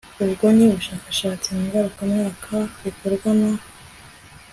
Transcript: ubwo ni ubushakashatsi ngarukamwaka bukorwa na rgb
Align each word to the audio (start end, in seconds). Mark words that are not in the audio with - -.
ubwo 0.23 0.45
ni 0.55 0.63
ubushakashatsi 0.69 1.47
ngarukamwaka 1.63 2.53
bukorwa 2.81 3.29
na 3.39 3.49
rgb 3.55 3.63